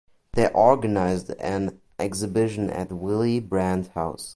[0.33, 4.29] They organized an exhibition at Willy Brandt House.